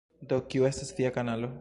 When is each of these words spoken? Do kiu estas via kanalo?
Do 0.31 0.39
kiu 0.53 0.67
estas 0.71 0.93
via 1.01 1.15
kanalo? 1.21 1.49